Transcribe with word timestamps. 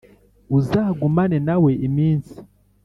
Uzagumane 0.57 1.37
na 1.47 1.55
we 1.63 1.71
iminsi 1.87 2.35